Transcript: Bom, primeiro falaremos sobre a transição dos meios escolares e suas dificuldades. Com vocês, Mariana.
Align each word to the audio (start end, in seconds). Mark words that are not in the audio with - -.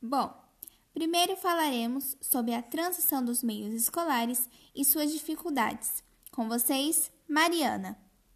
Bom, 0.00 0.32
primeiro 0.94 1.36
falaremos 1.36 2.16
sobre 2.20 2.54
a 2.54 2.62
transição 2.62 3.24
dos 3.24 3.42
meios 3.42 3.74
escolares 3.74 4.48
e 4.72 4.84
suas 4.84 5.12
dificuldades. 5.12 6.04
Com 6.30 6.48
vocês, 6.48 7.10
Mariana. 7.28 7.98